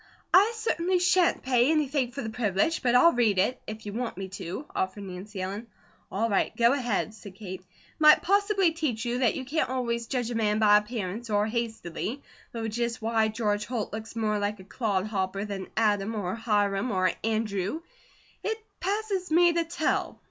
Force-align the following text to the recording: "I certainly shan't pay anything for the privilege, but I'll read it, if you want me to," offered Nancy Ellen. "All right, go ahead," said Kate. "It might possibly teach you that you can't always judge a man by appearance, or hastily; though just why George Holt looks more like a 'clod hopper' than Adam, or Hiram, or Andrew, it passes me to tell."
"I 0.33 0.53
certainly 0.55 0.97
shan't 0.97 1.43
pay 1.43 1.69
anything 1.69 2.11
for 2.11 2.23
the 2.23 2.31
privilege, 2.31 2.81
but 2.81 2.95
I'll 2.95 3.11
read 3.13 3.37
it, 3.37 3.61
if 3.67 3.85
you 3.85 3.93
want 3.93 4.17
me 4.17 4.29
to," 4.29 4.65
offered 4.75 5.03
Nancy 5.03 5.39
Ellen. 5.43 5.67
"All 6.11 6.27
right, 6.27 6.57
go 6.57 6.73
ahead," 6.73 7.13
said 7.13 7.35
Kate. 7.35 7.59
"It 7.61 7.67
might 7.99 8.23
possibly 8.23 8.71
teach 8.71 9.05
you 9.05 9.19
that 9.19 9.35
you 9.35 9.45
can't 9.45 9.69
always 9.69 10.07
judge 10.07 10.31
a 10.31 10.35
man 10.35 10.57
by 10.57 10.77
appearance, 10.77 11.29
or 11.29 11.45
hastily; 11.45 12.23
though 12.51 12.67
just 12.67 12.99
why 12.99 13.27
George 13.27 13.67
Holt 13.67 13.93
looks 13.93 14.15
more 14.15 14.39
like 14.39 14.59
a 14.59 14.63
'clod 14.63 15.05
hopper' 15.05 15.45
than 15.45 15.69
Adam, 15.77 16.15
or 16.15 16.33
Hiram, 16.33 16.89
or 16.89 17.11
Andrew, 17.23 17.81
it 18.43 18.57
passes 18.79 19.29
me 19.29 19.53
to 19.53 19.65
tell." 19.65 20.19